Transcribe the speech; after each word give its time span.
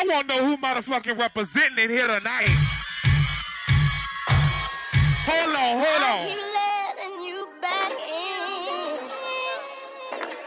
I 0.00 0.04
want 0.04 0.30
to 0.30 0.34
know 0.34 0.46
who 0.46 0.56
motherfucking 0.56 1.18
representing 1.18 1.84
it 1.84 1.90
here 1.90 2.06
tonight. 2.06 2.48
Hold 5.28 5.54
on, 5.54 5.76
hold 5.76 6.02
on. 6.02 6.26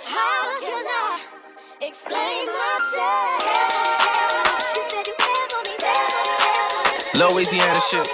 How 0.06 0.60
can 0.60 0.86
I 0.90 1.22
explain 1.82 2.48
myself? 2.50 3.44
Louisiana 7.14 7.80
shit. 7.92 8.10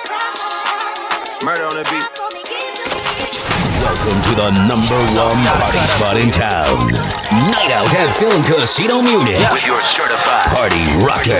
Murder 1.46 1.64
on 1.64 1.76
the 1.78 1.88
beat. 1.90 3.49
Welcome 3.80 4.20
to 4.28 4.34
the 4.36 4.50
number 4.68 5.00
one 5.16 5.40
party 5.56 5.80
spot 5.88 6.20
in 6.20 6.28
town. 6.36 6.84
Night 7.48 7.72
out 7.72 7.88
at 7.96 8.12
Film 8.20 8.36
Casino 8.44 9.00
Munich. 9.00 9.40
With 9.40 9.64
your 9.64 9.80
certified 9.80 10.52
party 10.52 10.84
rocker, 11.00 11.40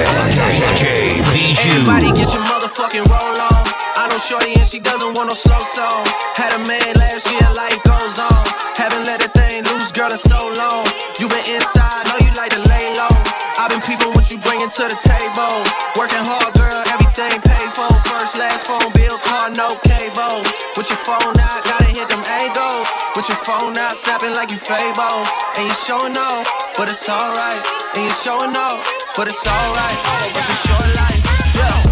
JVG. 0.80 1.60
Everybody 1.84 2.16
get 2.16 2.32
your 2.32 2.46
motherfucking 2.48 3.04
roll 3.12 3.36
on. 3.36 3.64
I 4.00 4.08
know 4.08 4.16
Shorty 4.16 4.56
and 4.56 4.64
she 4.64 4.80
doesn't 4.80 5.20
want 5.20 5.28
no 5.28 5.36
slow 5.36 5.60
song. 5.68 6.08
Had 6.40 6.56
a 6.56 6.62
man 6.64 6.96
last 6.96 7.28
year, 7.28 7.44
life 7.60 7.84
goes 7.84 8.16
on. 8.16 8.44
Haven't 8.80 9.04
let 9.04 9.20
a 9.20 9.28
thing 9.36 9.68
loose, 9.68 9.92
girl, 9.92 10.08
in 10.08 10.16
so 10.16 10.40
long. 10.56 10.88
You 11.20 11.28
been 11.28 11.44
inside, 11.52 12.08
know 12.08 12.24
you 12.24 12.32
like 12.40 12.56
to 12.56 12.64
lay 12.72 12.88
low. 12.96 13.16
I've 13.60 13.68
been 13.68 13.84
people 13.84 14.16
what 14.16 14.32
you 14.32 14.40
bringing 14.40 14.72
to 14.72 14.84
the 14.88 15.00
table. 15.04 15.60
Working 16.00 16.24
hard, 16.24 16.56
girl, 16.56 16.80
everything 17.10 17.42
paid 17.42 17.70
for. 17.74 17.90
First, 18.06 18.38
last 18.38 18.68
phone 18.68 18.92
bill, 18.94 19.18
car, 19.20 19.50
no 19.52 19.76
cable. 19.82 20.44
With 20.78 20.90
your 20.90 21.02
phone 21.02 21.34
out, 21.38 21.64
gotta 21.66 21.86
hit 21.86 22.10
them 22.10 22.24
angles. 22.42 22.88
With 23.16 23.28
your 23.30 23.38
phone 23.38 23.78
out, 23.78 23.98
snapping 23.98 24.34
like 24.34 24.52
you 24.52 24.58
fable. 24.58 25.26
And 25.58 25.66
you 25.66 25.74
showing 25.74 26.18
off, 26.18 26.46
but 26.78 26.88
it's 26.90 27.10
alright. 27.10 27.62
And 27.96 28.06
you 28.06 28.12
showing 28.12 28.56
off, 28.56 28.86
but 29.16 29.28
it's 29.28 29.46
alright. 29.48 29.98
It's 30.36 30.50
a 30.50 30.58
short 30.68 30.90
life, 30.96 31.22
yeah. 31.56 31.89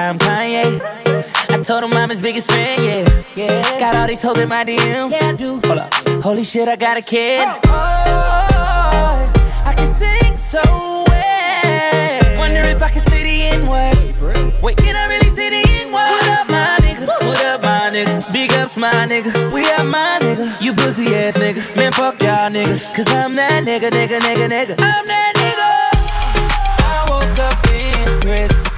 time 0.00 0.18
Kanye. 0.18 0.80
I 1.50 1.62
told 1.62 1.84
him 1.84 1.92
I'm 1.92 2.08
his 2.08 2.20
biggest 2.20 2.50
fan, 2.50 2.82
yeah. 2.82 3.22
yeah. 3.36 3.78
Got 3.78 3.96
all 3.96 4.06
these 4.06 4.22
hoes 4.22 4.38
in 4.38 4.48
my 4.48 4.64
DM. 4.64 5.10
Yeah, 5.10 5.28
I 5.28 5.32
do. 5.32 5.60
Hold 5.66 5.78
up. 5.78 5.92
Holy 6.22 6.44
shit, 6.44 6.68
I 6.68 6.76
got 6.76 6.96
a 6.96 7.02
kid. 7.02 7.46
Oh, 7.66 9.32
I 9.70 9.72
can 9.76 9.86
sing 9.86 10.36
so 10.38 10.62
well. 11.08 12.38
Wonder 12.38 12.62
if 12.74 12.82
I 12.82 12.90
can 12.90 13.02
see 13.10 13.22
the 13.28 13.36
N 13.56 13.66
word. 13.72 14.62
Wait, 14.62 14.76
can 14.76 14.96
I 14.96 15.06
really 15.12 15.30
see 15.30 15.50
the 15.50 15.62
N 15.82 15.92
word? 15.92 16.10
What 16.14 16.28
up, 16.38 16.48
my 16.48 16.78
nigga? 16.84 17.06
What 17.28 17.44
up, 17.44 17.62
my 17.62 17.90
nigga? 17.94 18.32
Big 18.32 18.52
ups, 18.52 18.78
my 18.78 19.06
nigga. 19.12 19.52
We 19.52 19.62
are 19.76 19.84
my 19.84 20.18
nigga. 20.22 20.62
You 20.64 20.72
pussy 20.72 21.14
ass 21.14 21.36
nigga. 21.36 21.76
Man, 21.76 21.92
fuck 21.92 22.22
y'all 22.22 22.48
niggas. 22.48 22.96
Cause 22.96 23.08
I'm 23.12 23.34
that 23.34 23.64
nigga, 23.64 23.90
nigga, 23.90 24.18
nigga, 24.20 24.46
nigga. 24.48 24.74
I'm 24.78 25.04
that 25.12 25.32
nigga. 25.42 25.68
I 26.88 26.98
woke 27.10 27.38
up 27.48 27.58
in 27.74 28.20
prison. 28.20 28.69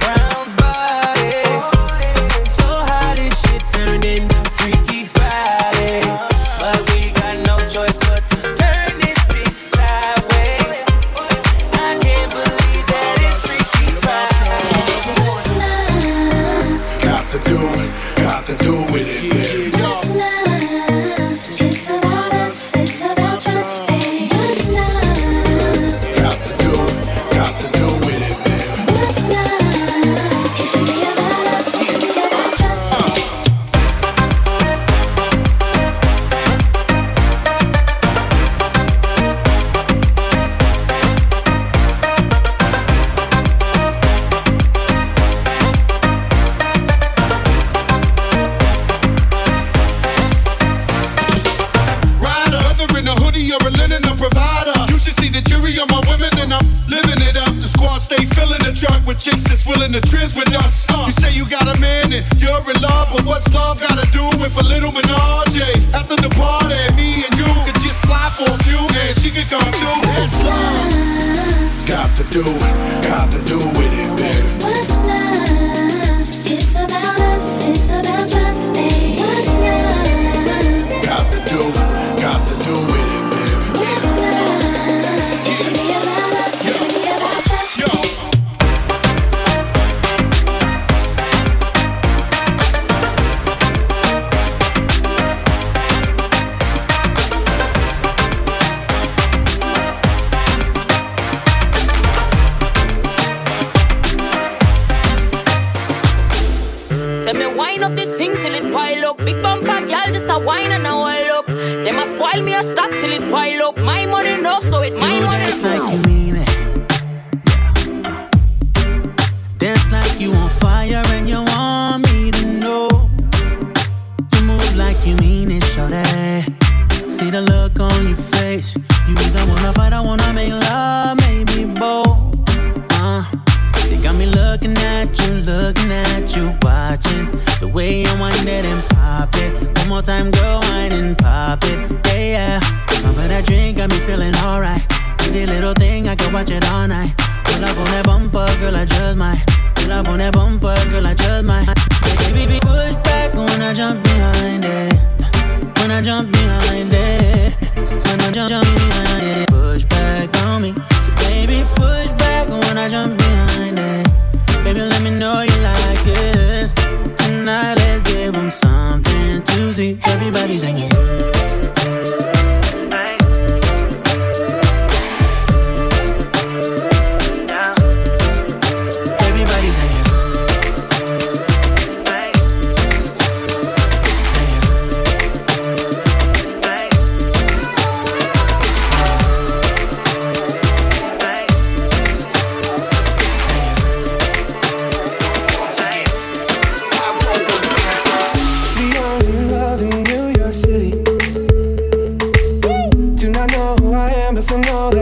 Who 204.49 204.57
I 204.57 204.92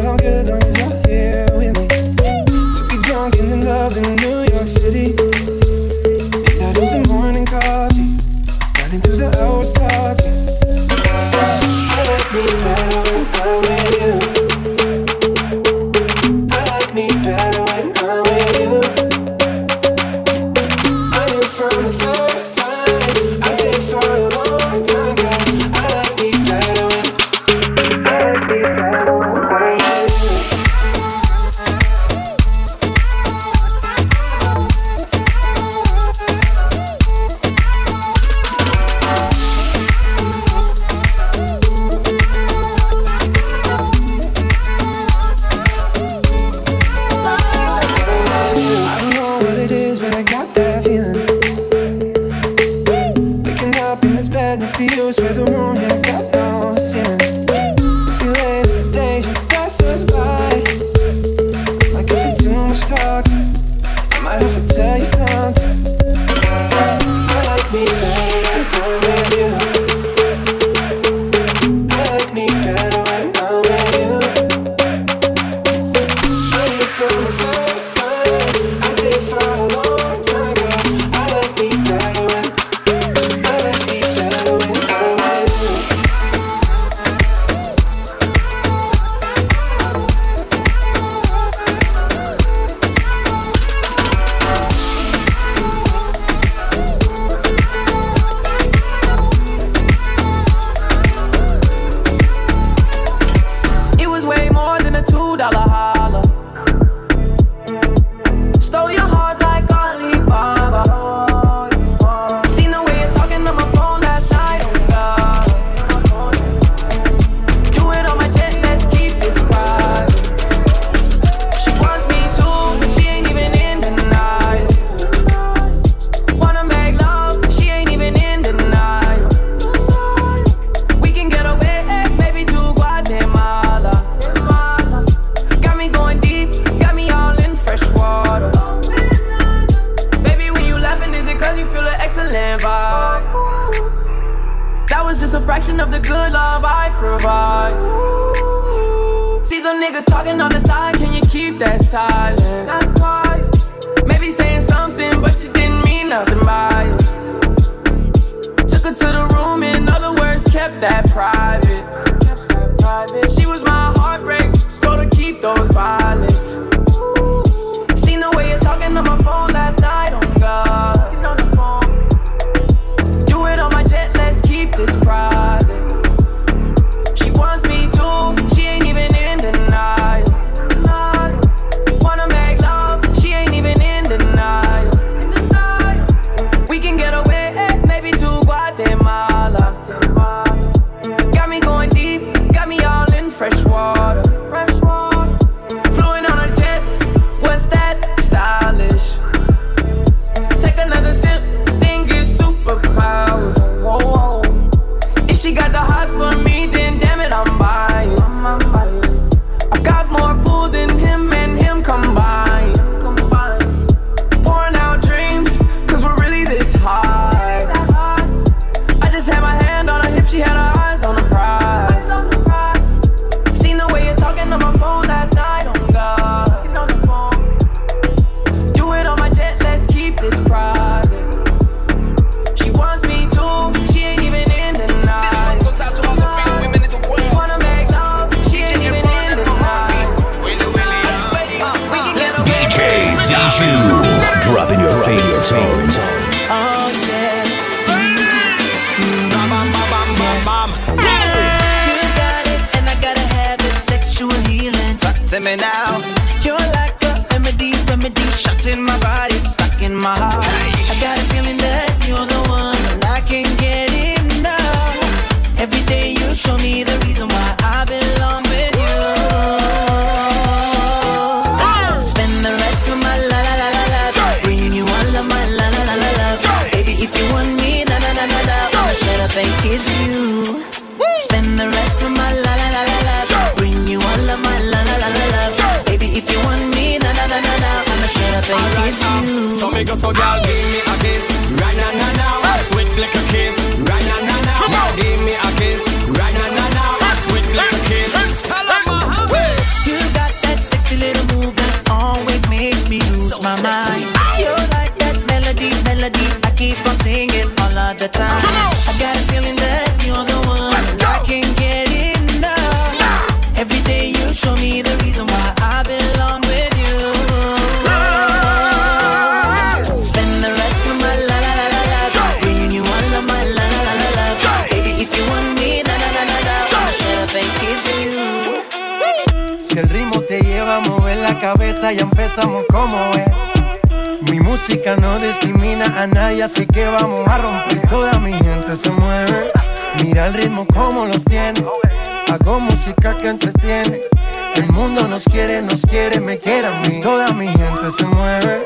quieran 346.41 346.81
mí. 346.81 347.01
Toda 347.01 347.31
mi 347.33 347.47
gente 347.47 347.91
se 347.97 348.05
mueve. 348.05 348.65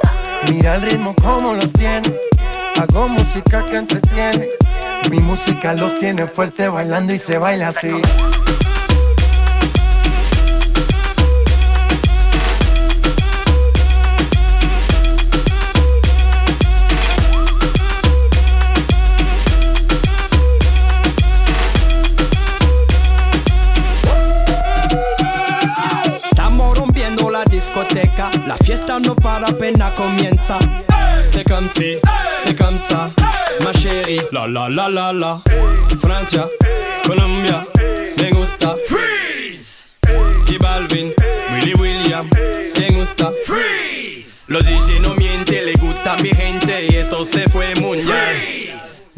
Mira 0.51 0.75
el 0.75 0.81
ritmo 0.81 1.15
como 1.15 1.53
los 1.53 1.71
tiene. 1.73 2.13
Hago 2.81 3.07
música 3.07 3.63
que 3.69 3.77
entretiene. 3.77 4.47
Mi 5.09 5.19
música 5.19 5.73
los 5.73 5.97
tiene 5.97 6.27
fuerte 6.27 6.67
bailando 6.67 7.13
y 7.13 7.19
se 7.19 7.37
baila 7.37 7.69
así. 7.69 7.91
fiesta 28.75 28.99
no 28.99 29.15
para 29.15 29.47
apenas 29.47 29.91
comienza. 29.93 30.59
C'est 31.23 31.47
comme 31.47 31.67
si, 31.67 31.97
c'est 32.33 32.55
comme 32.57 32.77
ça, 32.77 33.09
ma 33.63 33.71
chérie. 33.71 34.21
La 34.31 34.47
la 34.47 34.69
la 34.69 34.89
la 34.89 35.13
la. 35.13 35.41
Francia, 36.01 36.45
Colombia, 37.05 37.65
me 38.21 38.31
gusta. 38.31 38.75
Freeze. 38.87 39.87
Y 40.49 40.57
Balvin, 40.57 41.13
Willy 41.53 41.73
William, 41.75 42.29
me 42.79 42.89
gusta. 42.91 43.31
Freeze. 43.45 44.43
Los 44.47 44.65
DJ 44.65 44.99
no 44.99 45.15
mienten, 45.15 45.65
le 45.65 45.73
gusta 45.75 46.13
a 46.13 46.17
mi 46.17 46.33
gente 46.33 46.87
y 46.89 46.95
eso 46.95 47.25
se 47.25 47.47
fue 47.47 47.73
muy 47.75 47.99
bien. 47.99 48.69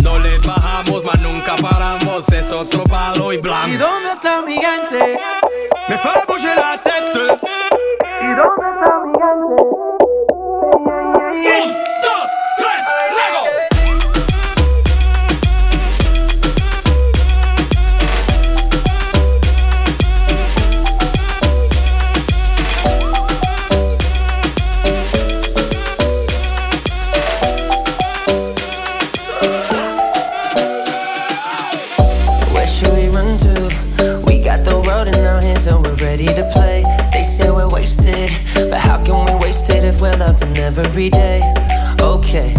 No 0.04 0.20
le 0.20 0.38
bajamos, 0.40 1.04
mas 1.04 1.20
nunca 1.22 1.56
paramos, 1.56 2.30
es 2.30 2.52
otro 2.52 2.84
palo 2.84 3.34
y 3.34 3.38
blanco. 3.38 3.70
¿Y 3.70 3.78
dónde 3.78 4.12
está 4.12 4.42
mi 4.44 4.54
gente? 4.54 5.20
Me 5.90 5.98
fue 5.98 6.12
a 6.12 6.56
la 6.56 6.78
tête. 6.78 7.40
¿Y 8.22 8.30
dónde 8.36 8.66
está 8.76 9.00
mi 9.06 9.17
Well, 40.00 40.18
well 40.20 40.30
up 40.30 40.42
in 40.42 40.58
every 40.58 41.10
day. 41.10 41.42
Okay, 42.00 42.54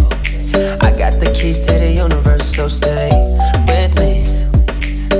I 0.81 0.91
got 0.97 1.21
the 1.21 1.33
keys 1.35 1.61
to 1.67 1.73
the 1.73 1.93
universe, 1.93 2.55
so 2.55 2.69
stay 2.69 3.11
with 3.67 3.95
me. 3.99 4.25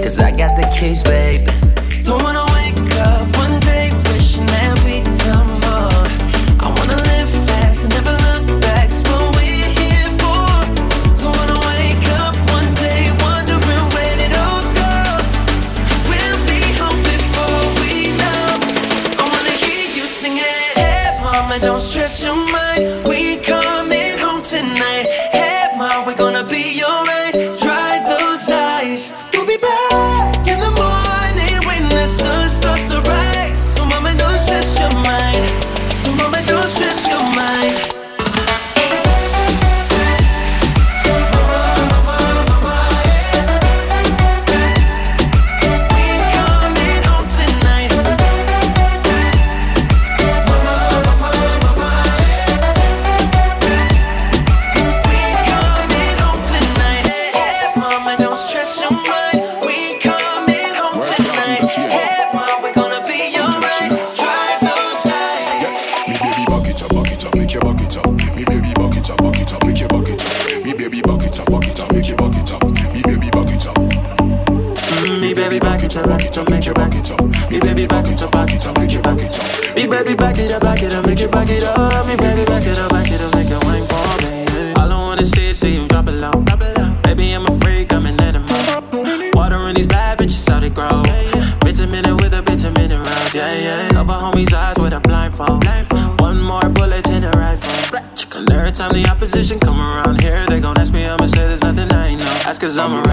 Cause 0.03 0.19
I 0.19 0.31
got 0.37 0.57
the 0.57 0.69
keys, 0.77 1.03
baby. 1.03 1.45
Don't 2.03 2.23
wanna 2.23 2.45
wake 2.55 2.97
up. 2.97 3.38
don't 21.61 21.81
stress 21.81 22.23
your 22.23 22.37
mind. 22.37 23.07
We 23.07 23.39
I'm 102.81 102.93
a 102.93 103.08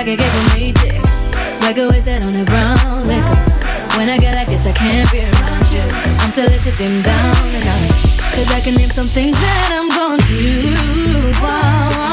like 0.00 0.08
a 0.08 0.16
gift 0.16 0.34
from 0.34 0.58
Matrix. 0.58 1.60
Like 1.60 1.76
a 1.76 1.86
wizard 1.88 2.22
on 2.22 2.34
a 2.34 2.44
brown 2.44 3.02
liquor. 3.04 3.36
When 3.98 4.08
I 4.08 4.16
get 4.16 4.34
like 4.34 4.48
this, 4.48 4.66
I 4.66 4.72
can't 4.72 5.10
be 5.12 5.20
around 5.20 5.70
you. 5.70 5.84
I'm 6.22 6.32
too 6.32 6.40
lit 6.40 6.62
to 6.62 6.72
dim 6.78 7.02
down 7.02 7.36
a 7.54 7.60
notch. 7.60 8.08
Cause 8.32 8.50
I 8.50 8.60
can 8.60 8.76
name 8.76 8.88
some 8.88 9.04
things 9.04 9.36
that 9.38 9.68
I'm 9.76 9.90
gonna 9.90 10.22
do. 10.26 12.09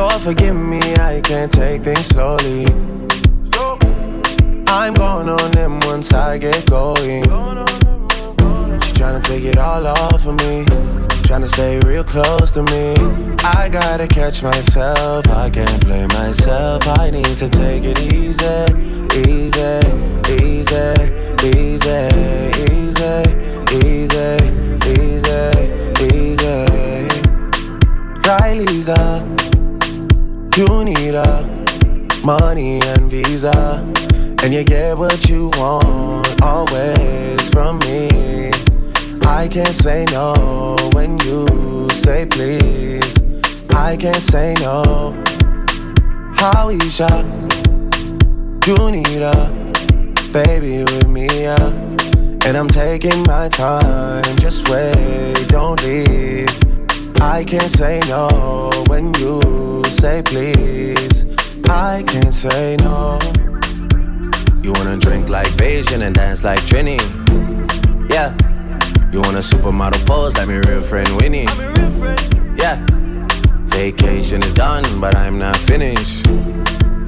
Lord, 0.00 0.22
forgive 0.22 0.56
me, 0.56 0.80
I 0.94 1.20
can't 1.22 1.52
take 1.52 1.82
things 1.82 2.06
slowly. 2.06 2.64
I'm 4.66 4.94
going 4.94 5.28
on 5.28 5.50
them 5.50 5.78
once 5.80 6.14
I 6.14 6.38
get 6.38 6.64
going. 6.70 7.22
She's 8.80 8.92
trying 8.92 9.20
to 9.20 9.22
take 9.22 9.44
it 9.44 9.58
all 9.58 9.86
off 9.86 10.26
of 10.26 10.36
me. 10.36 10.64
Trying 11.24 11.42
to 11.42 11.48
stay 11.48 11.78
real 11.84 12.02
close 12.02 12.50
to 12.52 12.62
me. 12.62 12.94
I 13.44 13.68
gotta 13.70 14.06
catch 14.06 14.42
myself, 14.42 15.28
I 15.28 15.50
can't 15.50 15.84
blame 15.84 16.08
myself. 16.08 16.82
I 16.98 17.10
need 17.10 17.36
to 17.36 17.50
take 17.50 17.84
it 17.84 17.98
easy, 17.98 18.64
easy, 19.28 19.80
easy, 20.40 20.94
easy, 21.44 22.08
easy, 22.72 23.20
easy, 23.84 24.34
easy, 24.96 25.50
easy. 26.08 26.70
Riley's 28.24 28.88
up, 28.88 29.39
you 30.60 30.84
need 30.84 31.14
a 31.14 31.42
money 32.22 32.80
and 32.82 33.10
visa, 33.10 33.82
and 34.42 34.52
you 34.52 34.62
get 34.62 34.96
what 34.98 35.26
you 35.26 35.48
want 35.56 36.42
always 36.42 37.48
from 37.48 37.78
me. 37.78 38.50
I 39.24 39.48
can't 39.50 39.74
say 39.74 40.04
no 40.10 40.76
when 40.92 41.18
you 41.20 41.88
say 41.92 42.26
please. 42.26 43.14
I 43.74 43.96
can't 43.96 44.22
say 44.22 44.54
no. 44.60 45.16
Howie 46.36 46.90
shot, 46.90 47.24
you 48.66 48.90
need 48.90 49.22
a 49.22 49.40
baby 50.30 50.84
with 50.84 51.08
me, 51.08 51.26
yeah. 51.26 51.70
And 52.44 52.54
I'm 52.56 52.68
taking 52.68 53.22
my 53.22 53.48
time, 53.48 54.36
just 54.36 54.68
wait, 54.68 55.48
don't 55.48 55.82
leave. 55.82 56.69
I 57.22 57.44
can't 57.44 57.70
say 57.70 58.00
no 58.08 58.70
when 58.88 59.12
you 59.14 59.84
say 59.90 60.22
please. 60.24 61.26
I 61.68 62.02
can't 62.06 62.32
say 62.32 62.76
no. 62.80 63.18
You 64.62 64.72
wanna 64.72 64.96
drink 64.96 65.28
like 65.28 65.48
Beijing 65.58 66.02
and 66.02 66.14
dance 66.14 66.42
like 66.44 66.60
Trini? 66.60 66.98
Yeah. 68.10 68.34
You 69.12 69.20
want 69.20 69.36
a 69.36 69.40
supermodel 69.40 70.06
pose 70.06 70.34
like 70.36 70.48
my 70.48 70.60
real 70.66 70.82
friend 70.82 71.08
Winnie? 71.20 71.44
Yeah. 72.56 72.84
Vacation 73.66 74.42
is 74.42 74.54
done, 74.54 75.00
but 75.00 75.14
I'm 75.16 75.38
not 75.38 75.56
finished. 75.58 76.26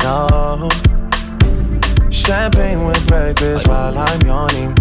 No. 0.03 0.69
Champagne 2.11 2.85
with 2.85 3.07
breakfast 3.09 3.67
while 3.67 3.97
I'm 3.97 4.21
yawning. 4.23 4.75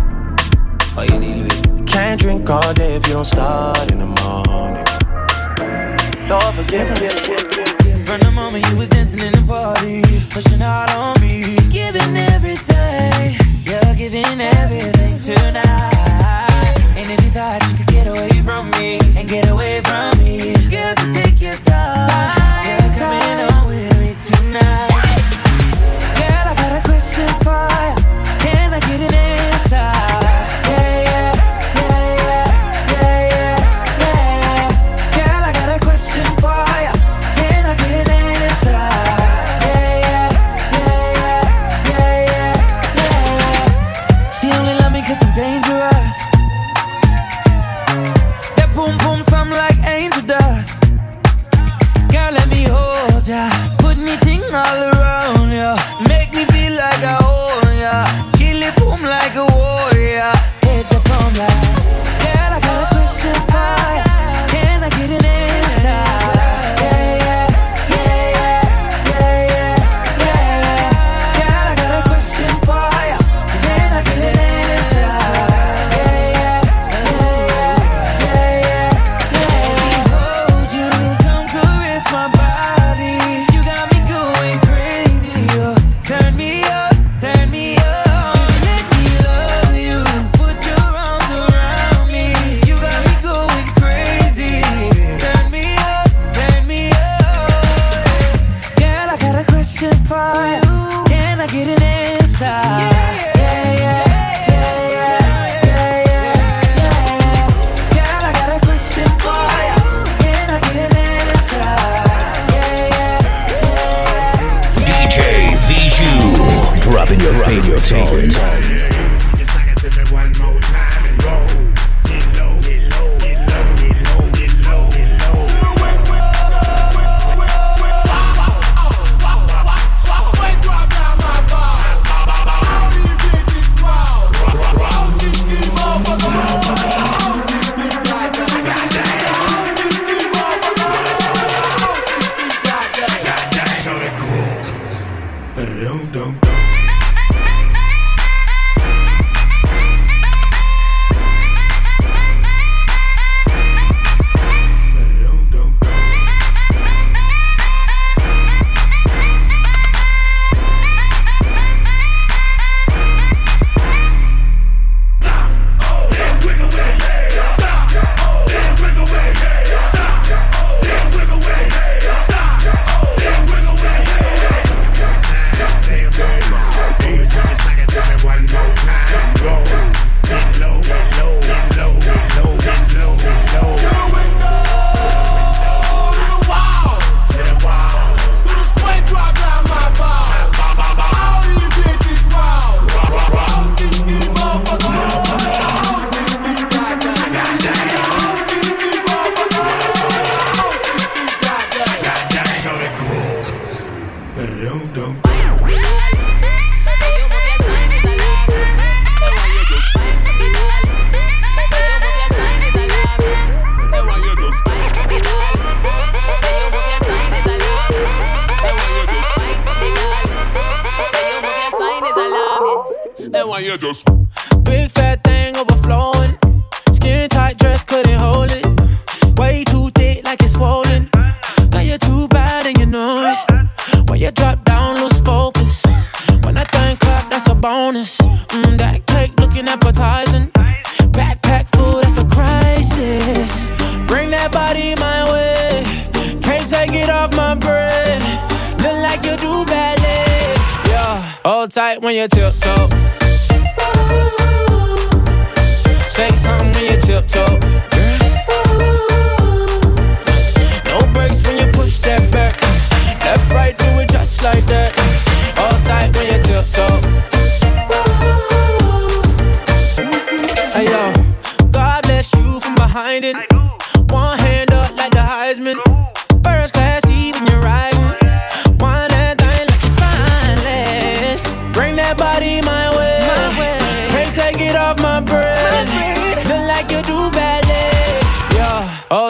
Can't 1.88 2.20
drink 2.20 2.50
all 2.50 2.74
day 2.74 2.96
if 2.96 3.08
you 3.08 3.14
don't 3.14 3.26
start 3.26 3.92
in 3.92 4.00
the 4.00 4.06
morning. 4.06 4.91
Lord, 6.32 6.56
forgive 6.56 6.88
me. 7.02 7.10
From 8.08 8.22
the 8.22 8.32
moment 8.34 8.66
you 8.70 8.78
was 8.78 8.88
dancing 8.88 9.20
in 9.20 9.34
the 9.34 9.44
party, 9.46 10.00
pushing 10.30 10.62
out 10.62 10.90
on 10.96 11.20
me, 11.20 11.58
giving 11.68 12.16
everything, 12.32 13.36
you're 13.68 13.96
giving 14.00 14.40
everything 14.40 15.20
tonight. 15.20 16.72
And 16.96 17.12
if 17.12 17.22
you 17.22 17.32
thought 17.32 17.60
you 17.68 17.76
could 17.76 17.88
get 17.88 18.08
away 18.08 18.30
from 18.48 18.72
me 18.80 19.00
and 19.18 19.28
get 19.28 19.50
away 19.50 19.81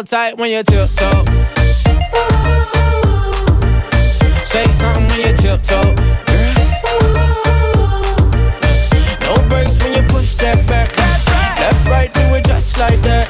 hold 0.01 0.07
tight 0.07 0.35
when 0.35 0.49
you 0.49 0.63
tiptoe. 0.63 1.23
Say 4.45 4.65
something 4.71 5.07
when 5.09 5.19
you 5.27 5.33
tiptoe. 5.37 5.93
No 9.27 9.47
brakes 9.47 9.77
when 9.83 9.93
you 9.93 10.03
push 10.09 10.33
that 10.35 10.63
back. 10.67 10.89
Left, 11.59 11.87
right, 11.87 12.11
do 12.11 12.21
it 12.33 12.45
just 12.45 12.79
like 12.79 12.99
that. 13.01 13.27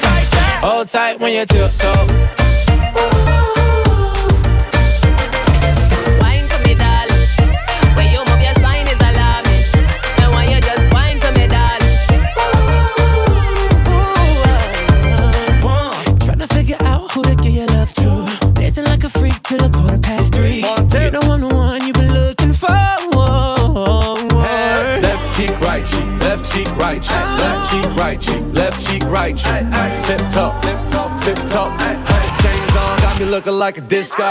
Hold 0.62 0.88
tight 0.88 1.20
when 1.20 1.34
you 1.34 1.46
tiptoe. 1.46 2.61
Right 26.92 27.02
cheek, 27.02 27.24
left 27.40 27.72
cheek, 27.72 27.96
right 27.96 28.22
cheek, 28.22 28.44
left 28.54 28.88
cheek, 28.88 29.04
right 29.06 29.38
cheek. 29.38 29.64
Tip 30.04 30.22
top, 30.30 30.62
tip 30.62 30.80
top, 30.86 31.20
tip 31.20 31.38
top. 31.48 31.80
Chains 31.80 32.76
on, 32.76 32.98
got 33.00 33.20
me 33.20 33.26
looking 33.26 33.54
like 33.54 33.78
a 33.78 33.82
disco. 33.82 34.24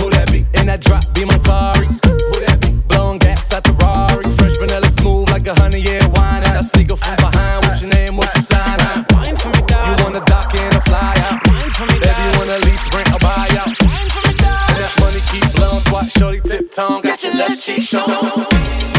Who 0.00 0.10
that 0.10 0.30
be? 0.30 0.46
In 0.60 0.66
that 0.66 0.80
drop, 0.80 1.02
be 1.14 1.24
my 1.24 1.36
sorry. 1.38 1.86
Who 1.86 2.36
that 2.46 2.58
be? 2.60 2.70
Blowing 2.88 3.18
gas 3.18 3.52
at 3.52 3.64
the 3.64 3.72
Rari. 3.72 4.24
Fresh 4.38 4.56
vanilla 4.58 4.88
smooth 5.00 5.30
like 5.30 5.46
a 5.46 5.54
honey 5.54 5.80
year 5.80 6.00
wine. 6.14 6.44
And 6.44 6.58
I 6.58 6.60
sneak 6.60 6.92
up 6.92 6.98
from 6.98 7.16
behind. 7.16 7.64
What's 7.64 7.80
your 7.80 7.90
name? 7.90 8.16
What's 8.16 8.34
your 8.34 8.44
sign? 8.44 8.78
Huh? 8.78 9.04
Wine 9.10 9.36
for 9.36 9.48
me, 9.48 9.62
dog. 9.66 9.98
You 9.98 10.04
wanna 10.04 10.24
dock 10.24 10.54
in 10.54 10.70
a 10.70 10.80
fly 10.82 11.14
out? 11.26 11.42
Wine 11.48 11.70
for 11.74 11.86
me, 11.90 11.98
Baby, 11.98 12.22
you 12.22 12.32
wanna 12.38 12.58
lease, 12.66 12.86
rent, 12.94 13.10
or 13.10 13.18
buy 13.18 13.48
out? 13.58 13.70
Wine 13.82 14.10
for 14.14 14.22
me, 14.28 14.34
dog. 14.38 14.70
And 14.70 14.78
that 14.78 14.94
money 15.00 15.22
keep 15.32 15.46
blowing, 15.56 15.80
swat 15.80 16.06
shorty 16.06 16.40
tip 16.40 16.70
tongue. 16.70 17.02
Got 17.02 17.24
your 17.24 17.34
left 17.34 17.60
cheek 17.60 17.82
showing. 17.82 18.93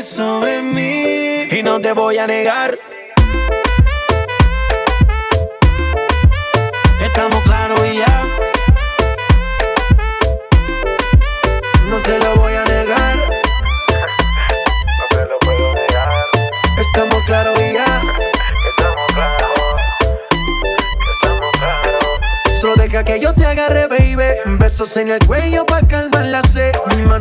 sobre 0.00 0.62
mí. 0.62 1.48
Y 1.50 1.62
no 1.62 1.80
te 1.80 1.92
voy 1.92 2.16
a 2.16 2.26
negar. 2.26 2.78
Estamos 7.00 7.42
claros 7.42 7.80
y 7.84 7.98
ya. 7.98 8.24
No 11.86 11.98
te 12.02 12.18
lo 12.20 12.36
voy 12.36 12.54
a 12.54 12.64
negar. 12.64 13.16
No 14.98 15.06
te 15.10 15.26
lo 15.26 15.38
puedo 15.40 15.74
negar. 15.74 16.08
Estamos 16.78 17.18
claros 17.26 17.58
y 17.60 17.74
ya. 17.74 18.02
Estamos 18.70 19.06
claros. 19.14 19.50
Estamos 21.20 21.50
claros. 21.58 22.60
Solo 22.60 22.76
deja 22.76 23.04
que 23.04 23.20
yo 23.20 23.34
te 23.34 23.44
agarre, 23.44 23.88
baby. 23.88 24.56
Besos 24.58 24.96
en 24.96 25.10
el 25.10 25.26
cuello 25.26 25.66
para 25.66 25.86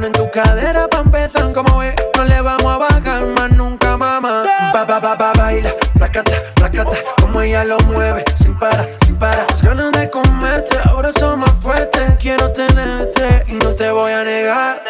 en 0.04 0.14
tu 0.14 0.30
cadera 0.32 0.88
pa' 0.88 1.00
empezar. 1.00 1.52
Como 1.54 1.80
ves, 1.80 1.96
no 2.18 2.24
le 2.24 2.42
vamos 2.42 2.74
a 2.74 2.78
bajar 2.78 3.26
más 3.26 3.52
nunca, 3.52 3.98
mamá. 3.98 4.44
Ba, 4.74 4.86
ba, 4.86 5.00
ba, 5.00 5.16
ba, 5.16 5.34
baila, 5.34 5.72
placata, 5.94 6.32
placata. 6.56 6.98
Como 7.20 7.42
ella 7.42 7.64
lo 7.64 7.78
mueve, 7.82 8.24
sin 8.42 8.58
parar, 8.58 8.90
sin 9.06 9.16
parar. 9.18 9.46
Las 9.50 9.62
ganas 9.62 9.92
de 9.92 10.10
comerte 10.10 10.78
ahora 10.86 11.12
son 11.14 11.40
más 11.40 11.54
fuertes. 11.62 12.02
Quiero 12.20 12.52
tenerte 12.52 13.44
y 13.48 13.54
no 13.54 13.70
te 13.74 13.92
voy 13.92 14.12
a 14.12 14.24
negar. 14.24 14.82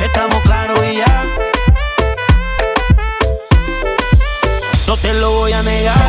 Estamos 0.00 0.40
claros 0.42 0.80
y 0.84 0.96
ya. 0.98 1.24
No 4.86 4.96
te 4.96 5.14
lo 5.14 5.30
voy 5.32 5.52
a 5.52 5.62
negar. 5.62 6.03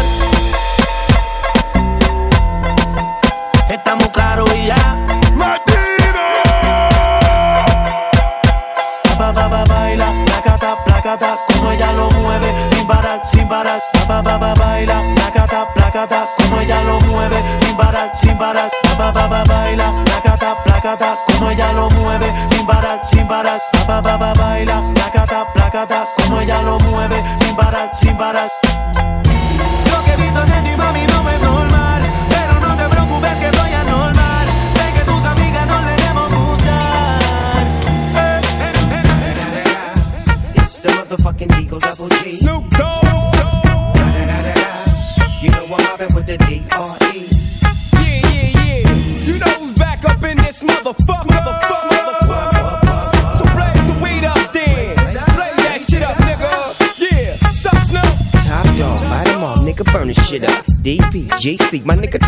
My 61.84 61.96
nigga, 61.96 62.25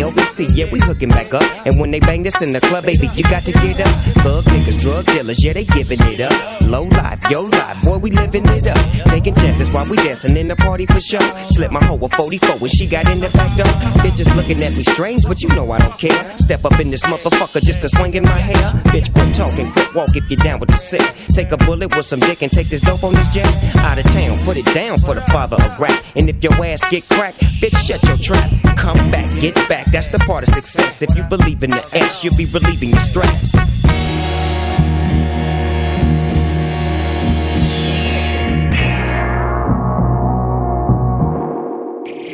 LBC, 0.00 0.54
yeah, 0.54 0.70
we 0.70 0.80
hooking 0.80 1.08
back 1.08 1.32
up. 1.34 1.44
And 1.66 1.78
when 1.80 1.90
they 1.90 2.00
bang 2.00 2.22
this 2.22 2.42
in 2.42 2.52
the 2.52 2.60
club, 2.60 2.84
baby, 2.84 3.08
you 3.14 3.22
got 3.24 3.42
to 3.42 3.52
get 3.52 3.80
up. 3.80 3.92
Thug 4.22 4.44
niggas, 4.44 4.80
drug 4.80 5.04
dealers, 5.06 5.42
yeah, 5.42 5.52
they 5.52 5.64
giving 5.64 6.00
it 6.02 6.20
up. 6.20 6.32
Low 6.68 6.84
life, 6.84 7.18
yo 7.30 7.42
life, 7.42 7.82
boy, 7.82 7.98
we 7.98 8.10
living 8.10 8.44
it 8.46 8.66
up. 8.66 8.78
Taking 9.08 9.34
chances 9.34 9.72
while 9.72 9.88
we 9.88 9.96
dancing 9.96 10.36
in 10.36 10.48
the 10.48 10.56
party 10.56 10.86
for 10.86 11.00
sure. 11.00 11.20
Slip 11.54 11.70
my 11.72 11.82
hoe 11.84 11.98
a 11.98 12.08
44 12.08 12.58
when 12.58 12.70
she 12.70 12.86
got 12.86 13.08
in 13.10 13.20
the 13.20 13.30
back 13.32 13.50
door. 13.56 13.72
Bitches 14.04 14.28
looking 14.36 14.62
at 14.62 14.76
me 14.76 14.84
strange, 14.84 15.24
but 15.26 15.42
you 15.42 15.48
know 15.56 15.70
I 15.72 15.78
don't 15.78 15.98
care. 15.98 16.22
Step 16.38 16.64
up 16.64 16.78
in 16.78 16.90
this 16.90 17.02
motherfucker 17.04 17.62
just 17.62 17.80
to 17.82 17.88
swing 17.88 18.14
in 18.14 18.24
my 18.24 18.38
hair. 18.38 18.68
Bitch, 18.92 19.12
quit 19.12 19.34
talking, 19.34 19.66
quit 19.72 19.88
walk 19.94 20.14
if 20.14 20.28
you're 20.30 20.44
down 20.44 20.60
with 20.60 20.70
the 20.70 20.76
sick. 20.76 21.02
Take 21.34 21.52
a 21.52 21.56
bullet 21.56 21.94
with 21.96 22.06
some 22.06 22.20
dick 22.20 22.42
and 22.42 22.52
take 22.52 22.68
this 22.68 22.82
dope 22.82 23.02
on 23.02 23.14
this 23.14 23.32
jet. 23.32 23.48
Out 23.88 23.98
of 23.98 24.04
town, 24.12 24.36
put 24.44 24.56
it 24.56 24.66
down 24.74 24.98
for 24.98 25.14
the 25.14 25.22
father 25.32 25.56
of 25.56 25.80
rap. 25.80 25.96
And 26.16 26.28
if 26.28 26.42
your 26.42 26.52
ass 26.64 26.84
get 26.90 27.08
cracked, 27.08 27.40
bitch, 27.60 27.76
shut 27.80 28.02
your 28.04 28.18
trap. 28.18 28.48
Come 28.76 29.10
back, 29.10 29.26
get 29.40 29.54
back, 29.68 29.87
that's 29.90 30.08
the 30.08 30.18
part 30.18 30.46
of 30.46 30.54
success. 30.54 31.02
If 31.02 31.16
you 31.16 31.22
believe 31.24 31.62
in 31.62 31.70
the 31.70 31.90
S, 31.94 32.24
you'll 32.24 32.36
be 32.36 32.46
relieving 32.46 32.90
your 32.90 32.98
stress. 33.00 33.54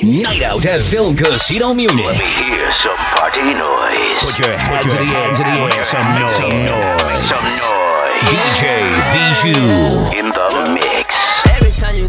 Night 0.05 0.43
out 0.43 0.67
at 0.67 0.83
Film 0.83 1.17
Casino 1.17 1.73
Munich. 1.73 2.05
Let 2.05 2.19
me 2.19 2.27
hear 2.27 2.71
some 2.73 2.97
party 2.97 3.41
noise. 3.41 4.21
Put 4.21 4.39
your 4.39 4.57
hands 4.57 4.93
in 4.93 5.07
the 5.07 5.15
air, 5.15 5.35
to 5.35 5.43
the 5.43 5.77
air, 5.77 5.85
some 5.85 6.21
noise. 6.21 6.37
Some 6.37 6.51
noise. 6.51 7.29
Some 7.29 7.45
noise. 7.45 7.95
DJ 8.29 8.85
Viju. 9.13 10.19
In 10.19 10.29
the 10.29 10.73
mix. 10.75 11.24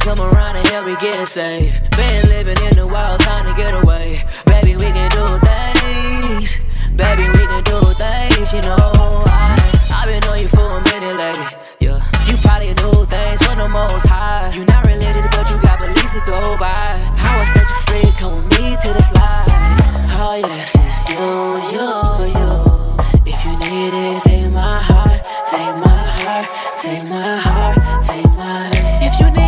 Time 0.06 0.18
come 0.18 0.34
around 0.36 0.56
and 0.56 0.68
here 0.68 0.86
we 0.86 0.96
get 0.98 1.28
safe. 1.28 1.82
Been 1.98 2.30
living 2.30 2.58
in 2.70 2.76
the 2.78 2.86
wild, 2.86 3.20
trying 3.22 3.44
to 3.50 3.56
get 3.58 3.74
away. 3.82 4.22
Baby, 4.46 4.76
we 4.76 4.86
can 4.94 5.10
do 5.10 5.26
things. 5.42 6.62
Baby, 6.94 7.26
we 7.34 7.42
can 7.50 7.64
do 7.66 7.82
things. 7.98 8.54
You 8.54 8.62
know, 8.62 8.78
I, 9.26 9.58
I've 9.90 10.06
been 10.06 10.22
on 10.30 10.38
you 10.38 10.48
for 10.48 10.62
a 10.62 10.82
minute 10.94 11.18
lately. 11.18 11.46
Yeah, 11.80 11.98
you 12.30 12.38
probably 12.38 12.76
do 12.78 12.94
things 13.10 13.42
for 13.42 13.56
the 13.58 13.68
most 13.68 14.06
high. 14.06 14.54
You 14.54 14.64
not 14.66 14.86
related, 14.86 15.26
but 15.34 15.50
you 15.50 15.58
got 15.66 15.82
beliefs 15.82 16.14
to 16.14 16.22
go 16.30 16.56
by. 16.62 17.02
I 17.18 17.42
was 17.42 17.50
such 17.50 17.66
a 17.66 17.80
freak, 17.90 18.14
come 18.22 18.38
with 18.38 18.46
me 18.54 18.78
to 18.86 18.94
this 18.94 19.10
life. 19.10 19.50
Oh 20.22 20.38
yes, 20.38 20.70
it's 20.86 21.10
you, 21.10 21.26
you, 21.74 21.90
you. 22.30 22.54
If 23.26 23.42
you 23.42 23.54
need 23.66 23.94
it, 23.98 24.22
take 24.22 24.54
my 24.54 24.86
heart, 24.86 25.18
take 25.50 25.74
my 25.82 25.98
heart, 26.22 26.46
take 26.78 27.10
my 27.10 27.42
heart, 27.42 27.82
take 28.06 28.30
my. 28.38 28.70
If 29.02 29.20
you 29.20 29.32
need 29.34 29.45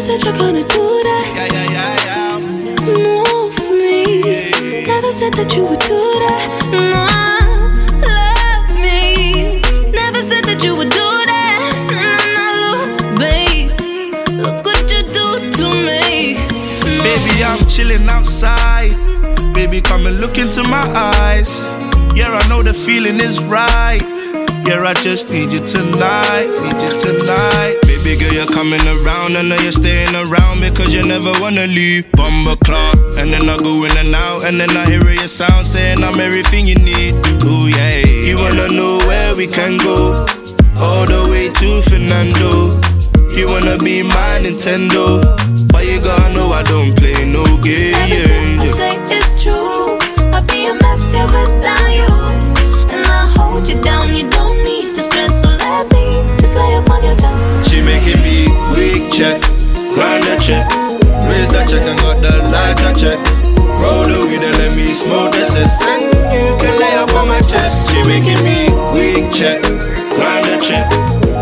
Never 0.00 0.16
said 0.16 0.24
you're 0.24 0.38
gonna 0.38 0.64
do 0.64 1.02
that. 1.04 1.24
Yeah, 1.36 1.48
yeah, 1.52 1.76
yeah, 1.76 1.92
yeah. 2.08 2.86
Move 2.88 3.52
me. 3.68 4.80
Never 4.88 5.12
said 5.12 5.34
that 5.34 5.52
you 5.54 5.66
would 5.66 5.80
do 5.80 6.00
that. 6.24 6.48
No. 6.72 7.04
Love 8.08 8.80
me. 8.80 9.60
Never 9.92 10.22
said 10.24 10.44
that 10.44 10.64
you 10.64 10.74
would 10.74 10.88
do 10.88 11.08
that. 11.28 11.84
No, 11.92 12.16
no. 12.32 13.18
Babe, 13.20 13.76
look 14.40 14.64
what 14.64 14.88
you 14.90 15.02
do 15.04 15.52
to 15.60 15.68
me. 15.68 16.32
No. 16.96 17.04
Baby, 17.04 17.44
I'm 17.44 17.60
chilling 17.68 18.08
outside. 18.08 18.96
Baby, 19.52 19.82
come 19.82 20.06
and 20.06 20.18
look 20.18 20.38
into 20.38 20.64
my 20.64 20.88
eyes. 20.96 21.60
Yeah, 22.16 22.32
I 22.32 22.48
know 22.48 22.62
the 22.62 22.72
feeling 22.72 23.20
is 23.20 23.44
right. 23.44 24.00
Yeah, 24.64 24.80
I 24.80 24.94
just 24.94 25.28
need 25.28 25.52
you 25.52 25.60
tonight. 25.60 26.48
Need 26.56 26.80
you 26.88 26.92
tonight. 27.04 27.89
Baby 28.00 28.16
girl, 28.16 28.32
you're 28.32 28.46
coming 28.46 28.80
around. 28.80 29.36
I 29.36 29.42
know 29.44 29.60
you're 29.60 29.76
staying 29.76 30.16
around 30.16 30.60
because 30.60 30.94
you 30.94 31.04
never 31.04 31.32
wanna 31.36 31.66
leave. 31.66 32.10
Bumper 32.12 32.56
clock. 32.64 32.96
And 33.18 33.28
then 33.30 33.46
I 33.46 33.58
go 33.58 33.84
in 33.84 33.92
and 33.92 34.14
out. 34.14 34.48
And 34.48 34.58
then 34.58 34.74
I 34.74 34.88
hear 34.88 35.04
your 35.04 35.28
sound 35.28 35.66
saying 35.66 36.02
I'm 36.02 36.18
everything 36.18 36.66
you 36.66 36.76
need. 36.76 37.12
Ooh, 37.44 37.68
yeah. 37.68 38.00
You 38.24 38.38
wanna 38.38 38.72
know 38.72 38.96
where 39.04 39.36
we 39.36 39.46
can 39.46 39.76
go? 39.76 40.24
All 40.80 41.04
the 41.04 41.28
way 41.28 41.52
to 41.52 41.68
Fernando. 41.84 42.80
You 43.36 43.48
wanna 43.52 43.76
be 43.76 44.02
my 44.02 44.40
Nintendo. 44.40 45.20
But 45.70 45.84
you 45.84 46.00
gotta 46.00 46.32
know 46.32 46.48
I 46.56 46.62
don't 46.62 46.96
play 46.96 47.28
no 47.28 47.44
game. 47.60 47.92
Everything 48.00 48.60
I 48.60 48.66
say 48.66 48.96
is 49.12 49.42
true. 49.42 50.00
I'd 50.32 50.46
be 50.48 50.72
a 50.72 50.74
mess 50.74 51.04
here 51.12 51.28
without 51.28 51.92
you. 51.92 52.08
And 52.96 53.04
I 53.04 53.28
hold 53.36 53.68
you 53.68 53.78
down, 53.82 54.16
you 54.16 54.26
don't 54.30 54.59
She 57.68 57.82
making 57.82 58.22
me 58.22 58.48
weak 58.72 59.12
check, 59.12 59.40
grind 59.94 60.24
the 60.24 60.36
check, 60.40 60.64
raise 61.28 61.50
the 61.52 61.62
check 61.68 61.84
and 61.84 61.98
got 62.00 62.16
the 62.24 62.32
lighter 62.48 62.92
check. 62.96 63.18
Roll 63.80 64.08
the 64.08 64.26
weed 64.28 64.44
and 64.44 64.56
let 64.58 64.76
me 64.76 64.92
smoke 64.92 65.32
this 65.32 65.56
and 65.56 66.02
you 66.32 66.56
can 66.60 66.74
lay 66.80 66.94
up 66.96 67.12
on 67.16 67.28
my 67.28 67.40
chest. 67.40 67.90
She 67.90 68.02
making 68.04 68.40
me 68.44 68.68
weak 68.92 69.32
check, 69.32 69.60
grind 70.16 70.44
the 70.48 70.56
check, 70.60 70.88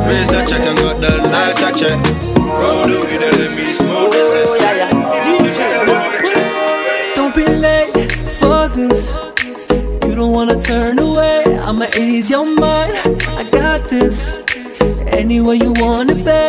raise 0.07 0.29
the 0.29 0.43
check 0.47 0.63
and 0.67 0.79
got 0.79 0.99
the 1.01 1.15
lighter 1.31 1.73
check. 1.75 1.99
Roll 2.37 2.87
the 2.87 2.99
weed 3.07 3.23
and 3.23 3.37
let 3.39 3.55
me 3.57 3.73
smoke 3.73 4.13
this 4.13 4.35
oh, 4.35 4.67
and 4.67 4.99
you 5.27 5.39
can 5.39 5.55
lay 5.59 5.75
up 5.75 5.89
on 5.89 6.03
my 6.07 6.19
chest. 6.27 7.17
Don't 7.17 7.35
be 7.35 7.47
late 7.47 8.13
for 8.39 8.69
this. 8.75 9.15
You 10.07 10.15
don't 10.15 10.33
wanna 10.33 10.61
turn 10.61 10.99
away. 10.99 11.45
I'ma 11.63 11.87
ease 11.97 12.31
your 12.31 12.45
mind. 12.47 12.88
Anywhere 15.51 15.67
you 15.67 15.73
want 15.83 16.11
it, 16.11 16.48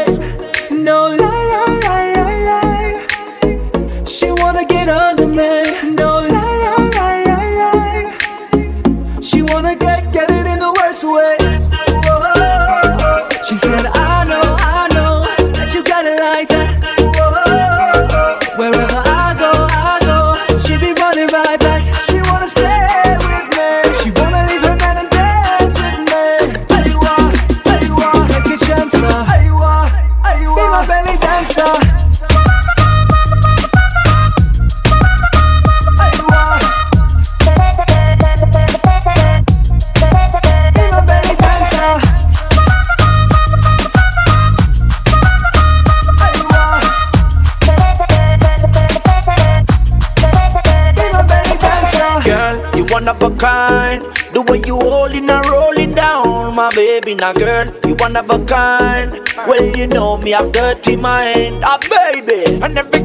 one 58.10 58.18
of 58.18 58.30
a 58.32 58.45
kind. 58.45 59.12
Well, 59.47 59.78
you 59.78 59.86
know 59.86 60.18
me, 60.18 60.34
I've 60.34 60.51
dirty 60.51 60.95
mind, 60.95 61.64
ah, 61.64 61.78
baby. 61.89 62.60
And 62.64 62.78
every 62.78 62.99